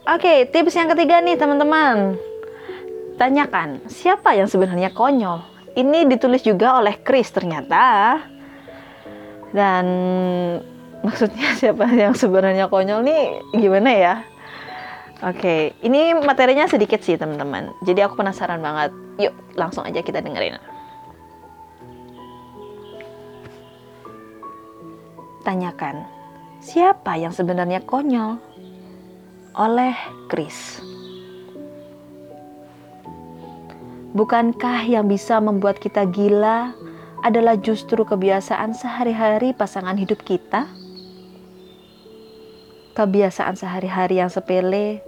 Oke, 0.07 0.46
tips 0.55 0.79
yang 0.79 0.87
ketiga 0.94 1.18
nih, 1.18 1.35
teman-teman. 1.35 2.14
Tanyakan, 3.18 3.83
siapa 3.90 4.38
yang 4.38 4.46
sebenarnya 4.46 4.94
konyol? 4.94 5.42
Ini 5.74 6.07
ditulis 6.07 6.46
juga 6.46 6.79
oleh 6.79 6.94
Chris 7.03 7.27
ternyata 7.35 8.38
dan 9.52 9.84
maksudnya 11.00 11.54
siapa 11.61 11.88
yang 11.92 12.12
sebenarnya 12.12 12.68
konyol 12.68 13.04
nih 13.04 13.24
gimana 13.56 13.90
ya 13.94 14.14
Oke, 15.18 15.74
ini 15.82 16.14
materinya 16.14 16.70
sedikit 16.70 17.02
sih 17.02 17.18
teman-teman. 17.18 17.74
Jadi 17.82 18.06
aku 18.06 18.14
penasaran 18.14 18.62
banget. 18.62 18.94
Yuk, 19.18 19.34
langsung 19.58 19.82
aja 19.82 19.98
kita 19.98 20.22
dengerin. 20.22 20.62
Tanyakan, 25.42 26.06
siapa 26.62 27.18
yang 27.18 27.34
sebenarnya 27.34 27.82
konyol? 27.82 28.38
Oleh 29.58 29.98
Chris. 30.30 30.78
Bukankah 34.14 34.87
yang 34.87 35.11
bisa 35.11 35.42
membuat 35.42 35.82
kita 35.82 36.06
gila 36.06 36.78
adalah 37.22 37.59
justru 37.59 38.07
kebiasaan 38.07 38.74
sehari-hari 38.74 39.50
pasangan 39.50 39.98
hidup 39.98 40.22
kita. 40.22 40.70
Kebiasaan 42.94 43.54
sehari-hari 43.54 44.18
yang 44.18 44.31
sepele, 44.31 45.02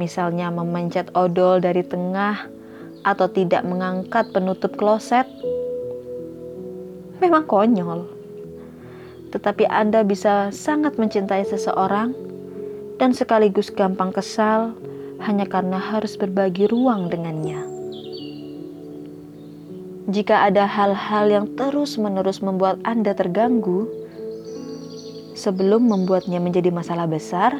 misalnya 0.00 0.48
memencet 0.52 1.12
odol 1.12 1.60
dari 1.60 1.84
tengah 1.84 2.48
atau 3.04 3.28
tidak 3.28 3.64
mengangkat 3.64 4.32
penutup 4.32 4.72
kloset, 4.76 5.28
memang 7.20 7.44
konyol. 7.44 8.08
Tetapi 9.32 9.68
Anda 9.68 10.00
bisa 10.00 10.48
sangat 10.48 10.96
mencintai 10.96 11.44
seseorang 11.44 12.16
dan 12.96 13.12
sekaligus 13.12 13.68
gampang 13.68 14.12
kesal 14.12 14.72
hanya 15.20 15.44
karena 15.44 15.76
harus 15.76 16.16
berbagi 16.16 16.68
ruang 16.68 17.12
dengannya 17.12 17.65
jika 20.06 20.46
ada 20.46 20.70
hal-hal 20.70 21.26
yang 21.26 21.46
terus-menerus 21.58 22.38
membuat 22.38 22.78
Anda 22.86 23.10
terganggu, 23.10 23.90
sebelum 25.34 25.90
membuatnya 25.90 26.38
menjadi 26.38 26.70
masalah 26.70 27.10
besar, 27.10 27.58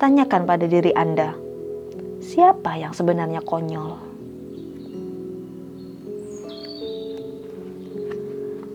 tanyakan 0.00 0.48
pada 0.48 0.64
diri 0.64 0.96
Anda, 0.96 1.36
siapa 2.24 2.80
yang 2.80 2.96
sebenarnya 2.96 3.44
konyol? 3.44 4.00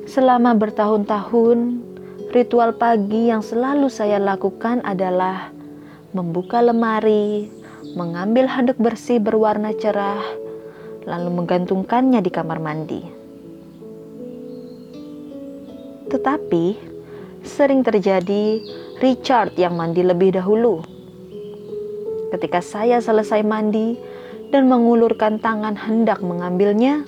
Selama 0.05 0.53
bertahun-tahun, 0.53 1.57
ritual 2.29 2.77
pagi 2.77 3.33
yang 3.33 3.41
selalu 3.41 3.89
saya 3.89 4.21
lakukan 4.21 4.85
adalah 4.85 5.49
membuka 6.13 6.61
lemari, 6.61 7.49
mengambil 7.97 8.45
handuk 8.45 8.77
bersih 8.77 9.17
berwarna 9.17 9.73
cerah, 9.77 10.21
lalu 11.07 11.29
menggantungkannya 11.43 12.19
di 12.19 12.31
kamar 12.31 12.59
mandi. 12.59 13.01
Tetapi 16.09 16.65
sering 17.45 17.85
terjadi 17.85 18.59
Richard 18.99 19.55
yang 19.55 19.77
mandi 19.77 20.01
lebih 20.03 20.35
dahulu. 20.35 20.81
Ketika 22.35 22.59
saya 22.59 22.97
selesai 22.99 23.45
mandi 23.45 23.95
dan 24.49 24.65
mengulurkan 24.65 25.37
tangan 25.37 25.77
hendak 25.77 26.19
mengambilnya, 26.25 27.05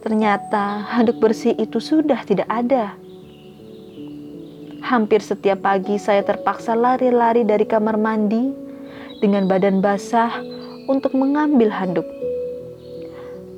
ternyata 0.00 0.84
handuk 0.88 1.20
bersih 1.20 1.52
itu 1.56 1.80
sudah 1.80 2.24
tidak 2.24 2.48
ada. 2.48 2.96
Hampir 4.84 5.24
setiap 5.24 5.64
pagi 5.64 5.96
saya 5.96 6.20
terpaksa 6.20 6.76
lari-lari 6.76 7.40
dari 7.40 7.64
kamar 7.64 7.96
mandi 7.96 8.52
dengan 9.20 9.48
badan 9.48 9.80
basah 9.80 10.44
untuk 10.92 11.16
mengambil 11.16 11.72
handuk. 11.72 12.04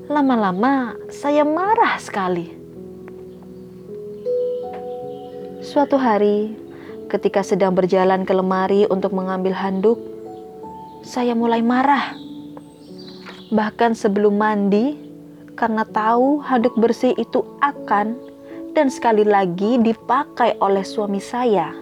Lama-lama 0.07 0.95
saya 1.11 1.43
marah 1.43 1.99
sekali. 1.99 2.47
Suatu 5.67 5.99
hari, 5.99 6.55
ketika 7.11 7.43
sedang 7.43 7.75
berjalan 7.75 8.23
ke 8.23 8.31
lemari 8.31 8.87
untuk 8.87 9.11
mengambil 9.11 9.51
handuk, 9.51 9.99
saya 11.03 11.35
mulai 11.35 11.59
marah. 11.59 12.15
Bahkan 13.51 13.99
sebelum 13.99 14.39
mandi, 14.39 14.95
karena 15.59 15.83
tahu 15.83 16.39
handuk 16.39 16.79
bersih 16.79 17.11
itu 17.19 17.43
akan 17.59 18.15
dan 18.79 18.87
sekali 18.87 19.27
lagi 19.27 19.75
dipakai 19.83 20.55
oleh 20.63 20.87
suami 20.87 21.19
saya. 21.19 21.75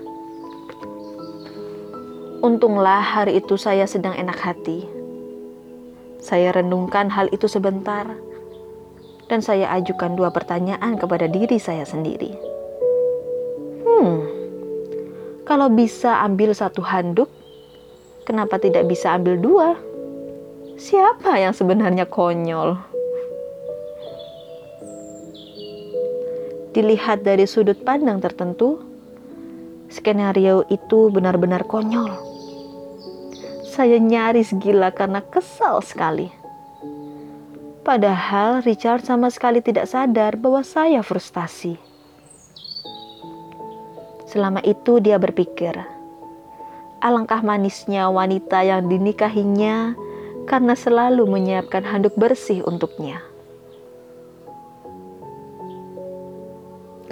Untunglah 2.41 3.05
hari 3.05 3.37
itu 3.37 3.61
saya 3.61 3.85
sedang 3.85 4.17
enak 4.17 4.41
hati. 4.41 4.94
Saya 6.25 6.57
renungkan 6.57 7.13
hal 7.13 7.29
itu 7.37 7.45
sebentar 7.45 8.09
dan 9.29 9.45
saya 9.45 9.69
ajukan 9.77 10.17
dua 10.17 10.33
pertanyaan 10.33 10.97
kepada 10.97 11.29
diri 11.29 11.61
saya 11.61 11.85
sendiri. 11.85 12.33
Hmm, 13.85 14.25
kalau 15.45 15.69
bisa 15.69 16.25
ambil 16.25 16.57
satu 16.57 16.81
handuk, 16.81 17.29
kenapa 18.25 18.57
tidak 18.57 18.89
bisa 18.89 19.13
ambil 19.13 19.37
dua? 19.37 19.69
Siapa 20.81 21.37
yang 21.37 21.53
sebenarnya 21.53 22.09
konyol? 22.09 22.95
dilihat 26.75 27.23
dari 27.23 27.47
sudut 27.47 27.79
pandang 27.87 28.19
tertentu, 28.19 28.83
skenario 29.87 30.67
itu 30.69 31.09
benar-benar 31.15 31.63
konyol. 31.71 32.34
Saya 33.75 33.99
nyaris 33.99 34.55
gila 34.55 34.95
karena 34.95 35.19
kesal 35.19 35.83
sekali. 35.83 36.31
Padahal 37.83 38.63
Richard 38.63 39.03
sama 39.03 39.35
sekali 39.35 39.59
tidak 39.59 39.91
sadar 39.91 40.39
bahwa 40.39 40.63
saya 40.63 41.03
frustasi. 41.03 41.75
Selama 44.31 44.63
itu 44.63 45.03
dia 45.03 45.19
berpikir, 45.19 45.75
alangkah 47.03 47.43
manisnya 47.43 48.07
wanita 48.15 48.63
yang 48.63 48.87
dinikahinya 48.87 49.99
karena 50.47 50.79
selalu 50.79 51.27
menyiapkan 51.27 51.83
handuk 51.83 52.15
bersih 52.15 52.63
untuknya. 52.63 53.21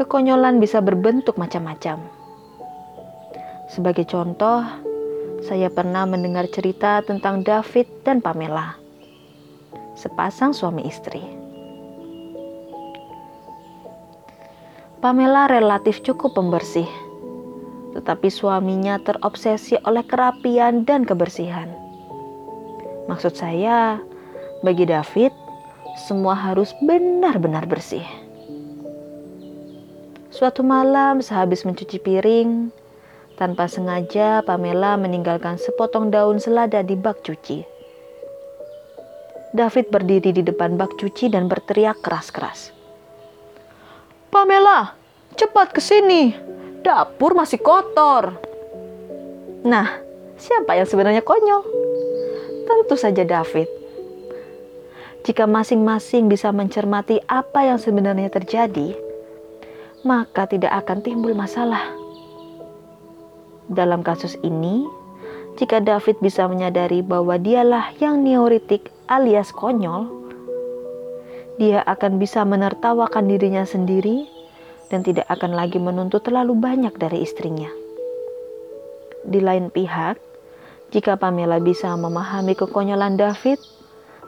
kekonyolan 0.03 0.59
bisa 0.59 0.83
berbentuk 0.83 1.38
macam-macam. 1.38 2.03
Sebagai 3.70 4.05
contoh, 4.11 4.66
saya 5.42 5.66
pernah 5.66 6.07
mendengar 6.07 6.46
cerita 6.46 7.02
tentang 7.02 7.42
David 7.42 7.90
dan 8.07 8.22
Pamela, 8.22 8.78
sepasang 9.98 10.55
suami 10.55 10.87
istri. 10.87 11.22
Pamela 15.02 15.50
relatif 15.50 15.98
cukup 16.07 16.38
pembersih, 16.38 16.87
tetapi 17.90 18.31
suaminya 18.31 19.02
terobsesi 19.02 19.74
oleh 19.83 20.07
kerapian 20.07 20.87
dan 20.87 21.02
kebersihan. 21.02 21.66
Maksud 23.11 23.35
saya, 23.35 23.98
bagi 24.62 24.87
David, 24.87 25.35
semua 26.07 26.38
harus 26.38 26.70
benar-benar 26.87 27.66
bersih. 27.66 28.07
Suatu 30.31 30.62
malam 30.62 31.18
sehabis 31.18 31.66
mencuci 31.66 31.98
piring, 31.98 32.70
tanpa 33.42 33.66
sengaja 33.66 34.38
Pamela 34.46 34.94
meninggalkan 34.94 35.59
sepotong 35.59 36.14
daun 36.14 36.38
selada 36.38 36.78
di 36.87 36.94
bak 36.94 37.26
cuci. 37.26 37.66
David 39.50 39.90
berdiri 39.90 40.31
di 40.31 40.46
depan 40.46 40.78
bak 40.78 40.94
cuci 40.94 41.26
dan 41.26 41.50
berteriak 41.50 41.98
keras-keras. 42.07 42.70
Pamela, 44.31 44.94
cepat 45.35 45.74
ke 45.74 45.83
sini. 45.83 46.31
Dapur 46.87 47.35
masih 47.35 47.59
kotor. 47.59 48.38
Nah, 49.66 49.90
siapa 50.38 50.78
yang 50.78 50.87
sebenarnya 50.87 51.26
konyol? 51.26 51.66
Tentu 52.62 52.94
saja 52.94 53.26
David. 53.26 53.66
Jika 55.26 55.50
masing-masing 55.50 56.31
bisa 56.31 56.55
mencermati 56.55 57.18
apa 57.26 57.66
yang 57.66 57.83
sebenarnya 57.83 58.31
terjadi, 58.31 58.94
maka 60.07 60.46
tidak 60.46 60.87
akan 60.87 61.02
timbul 61.02 61.35
masalah. 61.35 62.02
Dalam 63.72 64.04
kasus 64.04 64.37
ini, 64.44 64.85
jika 65.56 65.80
David 65.80 66.20
bisa 66.20 66.44
menyadari 66.44 67.00
bahwa 67.00 67.40
dialah 67.40 67.96
yang 67.96 68.20
neoritik 68.20 68.92
alias 69.08 69.48
konyol, 69.48 70.12
dia 71.56 71.80
akan 71.88 72.20
bisa 72.20 72.44
menertawakan 72.44 73.32
dirinya 73.32 73.64
sendiri 73.64 74.28
dan 74.92 75.00
tidak 75.00 75.24
akan 75.32 75.56
lagi 75.56 75.80
menuntut 75.80 76.20
terlalu 76.20 76.52
banyak 76.52 76.92
dari 77.00 77.24
istrinya. 77.24 77.72
Di 79.24 79.40
lain 79.40 79.72
pihak, 79.72 80.20
jika 80.92 81.16
Pamela 81.16 81.56
bisa 81.56 81.96
memahami 81.96 82.52
kekonyolan 82.52 83.16
David 83.16 83.56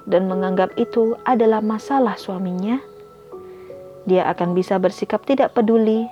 dan 0.09 0.25
menganggap 0.25 0.73
itu 0.81 1.21
adalah 1.29 1.61
masalah 1.61 2.17
suaminya, 2.17 2.81
dia 4.09 4.25
akan 4.25 4.57
bisa 4.57 4.81
bersikap 4.81 5.21
tidak 5.29 5.53
peduli 5.53 6.09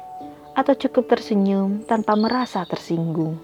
atau 0.53 0.75
cukup 0.77 1.09
tersenyum 1.09 1.85
tanpa 1.89 2.13
merasa 2.17 2.65
tersinggung. 2.69 3.41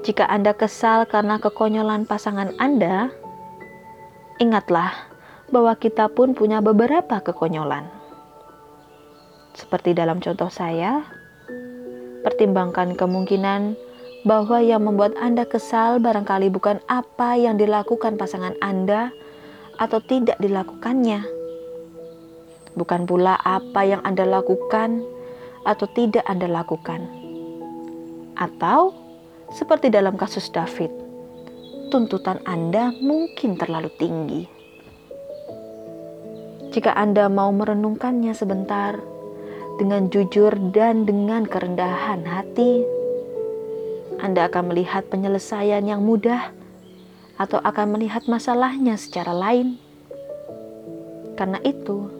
Jika 0.00 0.24
Anda 0.24 0.56
kesal 0.56 1.04
karena 1.04 1.36
kekonyolan 1.36 2.08
pasangan 2.08 2.56
Anda, 2.56 3.12
ingatlah 4.40 4.96
bahwa 5.52 5.76
kita 5.76 6.08
pun 6.08 6.32
punya 6.32 6.64
beberapa 6.64 7.20
kekonyolan. 7.20 7.84
Seperti 9.52 9.92
dalam 9.92 10.24
contoh 10.24 10.48
saya, 10.48 11.04
pertimbangkan 12.24 12.96
kemungkinan 12.96 13.76
bahwa 14.24 14.64
yang 14.64 14.88
membuat 14.88 15.16
Anda 15.20 15.44
kesal 15.44 16.00
barangkali 16.00 16.48
bukan 16.48 16.80
apa 16.88 17.36
yang 17.36 17.60
dilakukan 17.60 18.16
pasangan 18.16 18.56
Anda 18.64 19.12
atau 19.80 19.98
tidak 20.04 20.36
dilakukannya. 20.36 21.24
Bukan 22.76 23.08
pula 23.08 23.40
apa 23.40 23.80
yang 23.88 24.04
Anda 24.04 24.28
lakukan 24.28 25.00
atau 25.64 25.88
tidak 25.96 26.22
Anda 26.28 26.46
lakukan. 26.46 27.08
Atau 28.36 28.92
seperti 29.56 29.88
dalam 29.88 30.20
kasus 30.20 30.52
David, 30.52 30.92
tuntutan 31.88 32.38
Anda 32.44 32.92
mungkin 33.00 33.56
terlalu 33.56 33.88
tinggi. 33.96 34.42
Jika 36.70 36.94
Anda 36.94 37.26
mau 37.26 37.50
merenungkannya 37.50 38.36
sebentar 38.36 39.00
dengan 39.80 40.12
jujur 40.12 40.54
dan 40.70 41.08
dengan 41.08 41.48
kerendahan 41.48 42.22
hati, 42.28 43.00
anda 44.20 44.52
akan 44.52 44.76
melihat 44.76 45.08
penyelesaian 45.08 45.80
yang 45.88 46.04
mudah 46.04 46.52
atau 47.40 47.56
akan 47.64 47.96
melihat 47.96 48.28
masalahnya 48.28 49.00
secara 49.00 49.32
lain. 49.32 49.80
Karena 51.40 51.56
itu, 51.64 52.12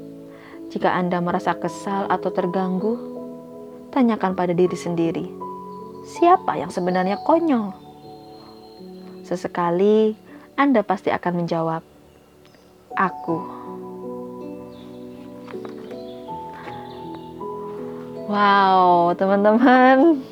jika 0.73 0.97
Anda 0.97 1.21
merasa 1.21 1.53
kesal 1.53 2.09
atau 2.09 2.33
terganggu, 2.33 2.97
tanyakan 3.93 4.33
pada 4.33 4.57
diri 4.57 4.73
sendiri, 4.73 5.29
siapa 6.09 6.57
yang 6.57 6.73
sebenarnya 6.73 7.21
konyol? 7.29 7.77
Sesekali 9.29 10.17
Anda 10.57 10.81
pasti 10.81 11.13
akan 11.13 11.45
menjawab, 11.45 11.85
"Aku." 12.97 13.39
Wow, 18.31 19.13
teman-teman, 19.19 20.23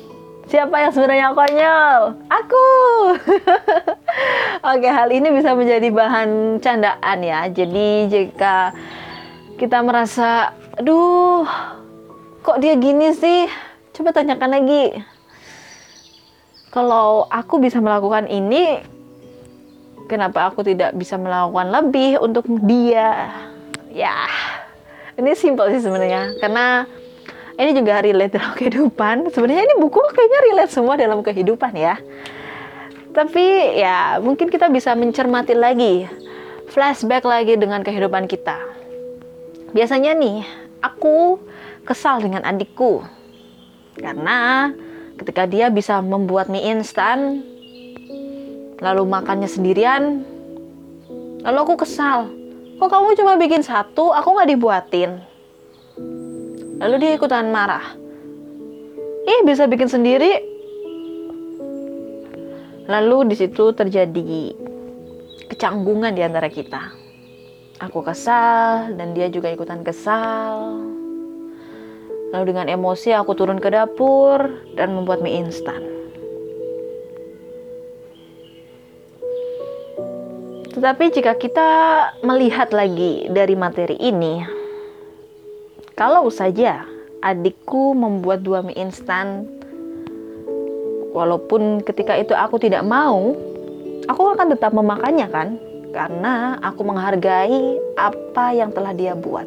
Siapa 0.49 0.81
yang 0.81 0.89
sebenarnya 0.89 1.29
konyol? 1.37 2.01
Aku. 2.25 2.67
Oke, 4.73 4.89
hal 4.89 5.13
ini 5.13 5.29
bisa 5.29 5.53
menjadi 5.53 5.93
bahan 5.93 6.57
candaan 6.57 7.17
ya. 7.21 7.45
Jadi 7.53 8.09
jika 8.09 8.73
kita 9.61 9.85
merasa, 9.85 10.57
aduh, 10.73 11.45
kok 12.41 12.57
dia 12.65 12.73
gini 12.81 13.13
sih? 13.13 13.45
Coba 13.93 14.09
tanyakan 14.09 14.49
lagi. 14.49 14.97
Kalau 16.73 17.29
aku 17.29 17.61
bisa 17.61 17.77
melakukan 17.77 18.25
ini, 18.25 18.81
kenapa 20.09 20.49
aku 20.49 20.65
tidak 20.65 20.97
bisa 20.97 21.21
melakukan 21.21 21.69
lebih 21.69 22.25
untuk 22.25 22.49
dia? 22.65 23.29
Ya, 23.93 24.25
ini 25.13 25.29
simpel 25.37 25.69
sih 25.77 25.85
sebenarnya. 25.85 26.41
Karena 26.41 26.89
ini 27.59 27.75
juga 27.75 27.99
relate 27.99 28.39
dalam 28.39 28.55
kehidupan. 28.59 29.15
Sebenarnya 29.35 29.63
ini 29.67 29.75
buku 29.77 29.99
kayaknya 30.15 30.39
relate 30.49 30.71
semua 30.71 30.95
dalam 30.95 31.19
kehidupan 31.19 31.75
ya. 31.75 31.99
Tapi 33.11 33.75
ya 33.75 34.23
mungkin 34.23 34.47
kita 34.47 34.71
bisa 34.71 34.95
mencermati 34.95 35.51
lagi, 35.57 36.07
flashback 36.71 37.27
lagi 37.27 37.59
dengan 37.59 37.83
kehidupan 37.83 38.31
kita. 38.31 38.55
Biasanya 39.75 40.15
nih, 40.15 40.45
aku 40.79 41.41
kesal 41.83 42.23
dengan 42.23 42.45
adikku 42.47 43.03
karena 43.99 44.71
ketika 45.19 45.43
dia 45.43 45.67
bisa 45.67 45.99
membuat 45.99 46.47
mie 46.47 46.63
instan 46.71 47.43
lalu 48.79 49.03
makannya 49.03 49.49
sendirian, 49.51 50.23
lalu 51.43 51.57
aku 51.67 51.83
kesal. 51.83 52.31
Kok 52.79 52.87
kamu 52.87 53.19
cuma 53.19 53.35
bikin 53.35 53.59
satu, 53.59 54.15
aku 54.15 54.39
nggak 54.39 54.49
dibuatin? 54.55 55.28
Lalu 56.79 56.95
dia 57.03 57.11
ikutan 57.19 57.51
marah. 57.51 57.83
Ih, 59.27 59.43
bisa 59.43 59.67
bikin 59.67 59.91
sendiri. 59.91 60.31
Lalu 62.87 63.29
di 63.29 63.35
situ 63.35 63.75
terjadi 63.75 64.55
kecanggungan 65.51 66.15
di 66.15 66.23
antara 66.23 66.47
kita. 66.47 66.95
Aku 67.83 67.99
kesal 67.99 68.95
dan 68.95 69.11
dia 69.11 69.27
juga 69.27 69.51
ikutan 69.51 69.83
kesal. 69.83 70.79
Lalu 72.31 72.43
dengan 72.55 72.71
emosi 72.71 73.11
aku 73.11 73.35
turun 73.35 73.59
ke 73.59 73.69
dapur 73.69 74.39
dan 74.79 74.95
membuat 74.95 75.19
mie 75.19 75.35
instan. 75.43 75.83
Tetapi 80.79 81.05
jika 81.11 81.35
kita 81.35 81.69
melihat 82.23 82.71
lagi 82.71 83.27
dari 83.27 83.51
materi 83.59 83.99
ini, 83.99 84.58
kalau 85.99 86.31
saja 86.31 86.87
adikku 87.19 87.91
membuat 87.91 88.39
dua 88.39 88.63
mie 88.63 88.79
instan, 88.79 89.43
walaupun 91.11 91.83
ketika 91.83 92.15
itu 92.15 92.31
aku 92.31 92.55
tidak 92.55 92.87
mau, 92.87 93.35
aku 94.07 94.21
akan 94.31 94.55
tetap 94.55 94.71
memakannya 94.71 95.27
kan? 95.27 95.59
Karena 95.91 96.55
aku 96.63 96.87
menghargai 96.87 97.75
apa 97.99 98.55
yang 98.55 98.71
telah 98.71 98.95
dia 98.95 99.11
buat. 99.11 99.43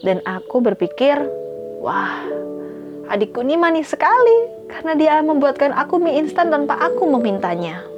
Dan 0.00 0.24
aku 0.24 0.64
berpikir, 0.64 1.20
wah, 1.84 2.24
adikku 3.12 3.44
ini 3.44 3.60
manis 3.60 3.92
sekali 3.92 4.64
karena 4.72 4.96
dia 4.96 5.14
membuatkan 5.20 5.76
aku 5.76 6.00
mie 6.00 6.24
instan 6.24 6.48
tanpa 6.48 6.80
aku 6.80 7.04
memintanya 7.04 7.89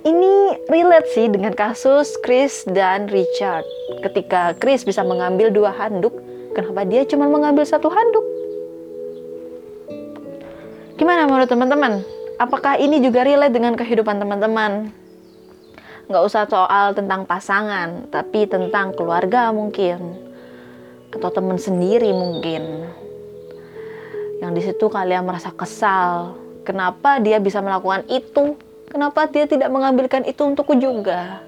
ini 0.00 0.56
relate 0.72 1.08
sih 1.12 1.28
dengan 1.28 1.52
kasus 1.52 2.16
Chris 2.24 2.64
dan 2.64 3.08
Richard. 3.12 3.66
Ketika 4.00 4.56
Chris 4.56 4.84
bisa 4.86 5.04
mengambil 5.04 5.52
dua 5.52 5.76
handuk, 5.76 6.16
kenapa 6.56 6.88
dia 6.88 7.04
cuma 7.04 7.28
mengambil 7.28 7.68
satu 7.68 7.92
handuk? 7.92 8.24
Gimana 10.96 11.28
menurut 11.28 11.48
teman-teman? 11.48 12.00
Apakah 12.40 12.80
ini 12.80 13.04
juga 13.04 13.24
relate 13.24 13.52
dengan 13.52 13.76
kehidupan 13.76 14.16
teman-teman? 14.16 14.92
Nggak 16.08 16.24
usah 16.24 16.44
soal 16.48 16.96
tentang 16.96 17.28
pasangan, 17.28 18.08
tapi 18.08 18.48
tentang 18.48 18.96
keluarga 18.96 19.52
mungkin. 19.52 20.16
Atau 21.12 21.28
teman 21.28 21.60
sendiri 21.60 22.12
mungkin. 22.16 22.88
Yang 24.40 24.52
di 24.56 24.62
situ 24.64 24.86
kalian 24.88 25.28
merasa 25.28 25.52
kesal. 25.52 26.36
Kenapa 26.64 27.20
dia 27.20 27.36
bisa 27.36 27.60
melakukan 27.60 28.08
itu? 28.08 28.56
Kenapa 28.90 29.30
dia 29.30 29.46
tidak 29.46 29.70
mengambilkan 29.70 30.26
itu 30.26 30.42
untukku 30.42 30.74
juga? 30.76 31.40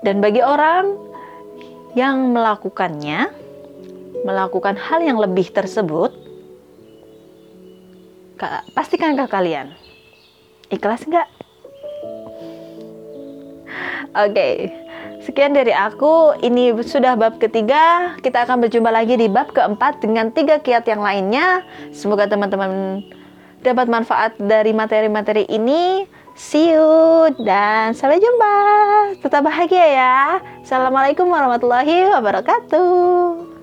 Dan 0.00 0.24
bagi 0.24 0.40
orang 0.40 0.96
yang 1.92 2.32
melakukannya, 2.32 3.28
melakukan 4.24 4.76
hal 4.80 5.04
yang 5.04 5.20
lebih 5.20 5.52
tersebut, 5.52 6.12
pastikan 8.76 9.16
ke 9.16 9.24
kalian 9.28 9.72
ikhlas 10.74 11.06
nggak? 11.06 11.28
Oke, 14.14 14.30
okay. 14.30 14.54
sekian 15.26 15.54
dari 15.54 15.74
aku. 15.74 16.38
Ini 16.38 16.78
sudah 16.86 17.18
bab 17.18 17.42
ketiga. 17.42 18.14
Kita 18.22 18.46
akan 18.46 18.62
berjumpa 18.62 18.90
lagi 18.94 19.18
di 19.18 19.26
bab 19.26 19.50
keempat 19.50 19.98
dengan 19.98 20.30
tiga 20.30 20.62
kiat 20.62 20.86
yang 20.86 21.02
lainnya. 21.02 21.66
Semoga 21.90 22.30
teman-teman 22.30 23.02
dapat 23.64 23.88
manfaat 23.88 24.36
dari 24.36 24.76
materi-materi 24.76 25.48
ini. 25.48 26.04
See 26.36 26.74
you 26.74 27.30
dan 27.46 27.96
sampai 27.96 28.20
jumpa. 28.20 28.54
Tetap 29.22 29.40
bahagia 29.46 29.86
ya. 29.86 30.16
Assalamualaikum 30.60 31.30
warahmatullahi 31.30 32.10
wabarakatuh. 32.10 33.53